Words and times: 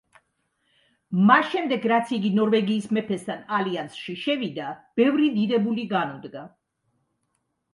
მას 1.31 1.51
შემდეგ, 1.51 1.83
რაც 1.91 2.13
იგი 2.17 2.31
ნორვეგიის 2.39 2.87
მეფესთან 2.99 3.43
ალიანსში 3.59 4.17
შევიდა, 4.23 4.73
ბევრი 5.01 5.29
დიდებული 5.37 5.89
განუდგა. 5.93 6.47